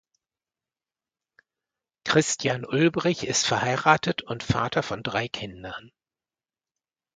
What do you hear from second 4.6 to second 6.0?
von drei Kindern.